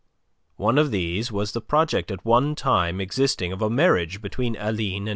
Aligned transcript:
One 0.55 0.79
of 0.79 0.89
these 0.89 1.31
was 1.31 1.51
the 1.51 1.61
project 1.61 2.09
at 2.09 2.25
one 2.25 2.55
time 2.55 2.99
existing 2.99 3.51
of 3.51 3.61
a 3.61 3.69
marriage 3.69 4.19
between 4.19 4.55
Aline 4.55 5.03
and 5.07 5.09
M. 5.09 5.09